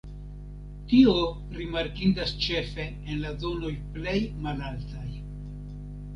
[0.93, 1.11] Tio
[1.57, 5.07] rimarkindas ĉefe en la zonoj plej malaltaj.